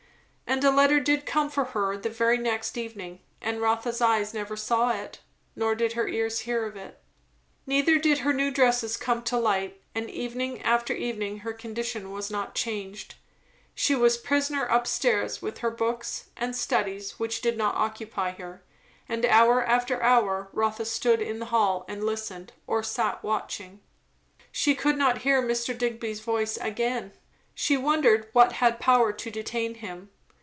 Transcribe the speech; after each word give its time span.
And 0.53 0.65
a 0.65 0.69
letter 0.69 0.99
did 0.99 1.25
come 1.25 1.49
for 1.49 1.63
her 1.63 1.95
the 1.95 2.09
very 2.09 2.37
next 2.37 2.77
evening; 2.77 3.21
and 3.39 3.61
Rotha's 3.61 4.01
eyes 4.01 4.33
never 4.33 4.57
saw 4.57 4.89
it, 4.89 5.21
nor 5.55 5.75
did 5.75 5.93
her 5.93 6.09
ears 6.09 6.39
hear 6.41 6.65
of 6.65 6.75
it. 6.75 7.01
Neither 7.65 7.97
did 7.97 8.17
her 8.17 8.33
new 8.33 8.51
dresses 8.51 8.97
come 8.97 9.23
to 9.23 9.37
light; 9.37 9.81
and 9.95 10.09
evening 10.09 10.61
after 10.61 10.93
evening 10.93 11.39
her 11.39 11.53
condition 11.53 12.11
was 12.11 12.29
not 12.29 12.53
changed. 12.53 13.15
She 13.73 13.95
was 13.95 14.17
prisoner 14.17 14.69
up 14.69 14.87
stairs 14.87 15.41
with 15.41 15.59
her 15.59 15.71
books 15.71 16.25
and 16.35 16.53
studies, 16.53 17.11
which 17.17 17.39
did 17.39 17.57
not 17.57 17.75
occupy 17.75 18.31
her; 18.31 18.61
and 19.07 19.25
hour 19.27 19.63
after 19.63 20.03
hour 20.03 20.49
Rotha 20.51 20.83
stood 20.83 21.21
in 21.21 21.39
the 21.39 21.45
hall 21.45 21.85
and 21.87 22.03
listened, 22.03 22.51
or 22.67 22.83
sat 22.83 23.23
watching. 23.23 23.79
She 24.51 24.75
could 24.75 24.97
not 24.97 25.19
hear 25.19 25.41
Mr. 25.41 25.75
Digby's 25.77 26.19
voice 26.19 26.57
again. 26.57 27.13
She 27.55 27.77
wondered 27.77 28.27
what 28.33 28.51
had 28.53 28.81
power 28.81 29.13
to 29.13 29.31
detain 29.31 29.75
him. 29.75 30.09